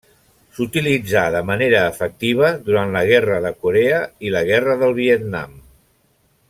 S'utilitzà 0.59 1.25
de 1.35 1.41
manera 1.49 1.83
efectiva 1.89 2.49
durant 2.69 2.97
la 2.97 3.05
Guerra 3.13 3.39
de 3.47 3.55
Corea 3.67 4.03
i 4.29 4.35
la 4.37 4.43
Guerra 4.53 4.79
del 4.85 4.97
Vietnam. 5.05 5.55